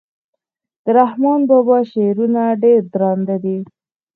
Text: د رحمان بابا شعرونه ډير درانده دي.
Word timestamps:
د 0.83 0.85
رحمان 0.97 1.39
بابا 1.49 1.77
شعرونه 1.91 2.41
ډير 2.63 2.81
درانده 2.93 3.35
دي. 3.43 3.57